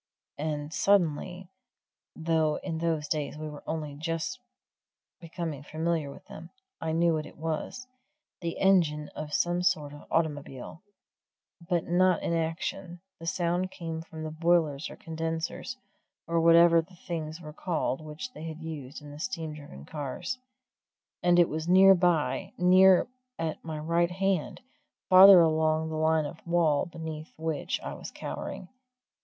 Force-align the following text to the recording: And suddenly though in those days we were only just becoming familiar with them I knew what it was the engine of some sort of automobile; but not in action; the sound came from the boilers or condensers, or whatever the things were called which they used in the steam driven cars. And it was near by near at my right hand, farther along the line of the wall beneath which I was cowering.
And 0.39 0.73
suddenly 0.73 1.51
though 2.15 2.55
in 2.63 2.79
those 2.79 3.07
days 3.07 3.37
we 3.37 3.47
were 3.47 3.61
only 3.67 3.93
just 3.93 4.39
becoming 5.19 5.61
familiar 5.61 6.09
with 6.09 6.25
them 6.25 6.49
I 6.81 6.91
knew 6.91 7.13
what 7.13 7.27
it 7.27 7.37
was 7.37 7.85
the 8.39 8.57
engine 8.57 9.09
of 9.09 9.31
some 9.31 9.61
sort 9.61 9.93
of 9.93 10.07
automobile; 10.09 10.81
but 11.69 11.85
not 11.85 12.23
in 12.23 12.33
action; 12.33 12.99
the 13.19 13.27
sound 13.27 13.69
came 13.69 14.01
from 14.01 14.23
the 14.23 14.31
boilers 14.31 14.89
or 14.89 14.95
condensers, 14.95 15.77
or 16.25 16.41
whatever 16.41 16.81
the 16.81 16.95
things 16.95 17.39
were 17.39 17.53
called 17.53 18.01
which 18.01 18.33
they 18.33 18.41
used 18.45 19.03
in 19.03 19.11
the 19.11 19.19
steam 19.19 19.53
driven 19.53 19.85
cars. 19.85 20.39
And 21.21 21.37
it 21.37 21.47
was 21.47 21.67
near 21.67 21.93
by 21.93 22.53
near 22.57 23.07
at 23.37 23.63
my 23.63 23.77
right 23.77 24.09
hand, 24.09 24.61
farther 25.09 25.41
along 25.41 25.89
the 25.89 25.95
line 25.95 26.25
of 26.25 26.37
the 26.43 26.49
wall 26.49 26.87
beneath 26.87 27.31
which 27.37 27.79
I 27.81 27.93
was 27.93 28.09
cowering. 28.09 28.67